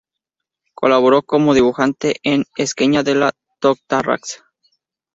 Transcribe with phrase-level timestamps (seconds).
[0.73, 4.47] Colaboró como dibujante en "L'Esquella de la Torratxa".